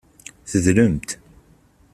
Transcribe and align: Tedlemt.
Tedlemt. 0.49 1.09